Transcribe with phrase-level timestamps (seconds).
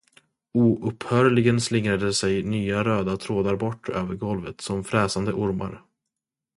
[0.57, 5.81] Oupphörligen slingrade sig nya röda trådar bort över golvet som fräsande ormar.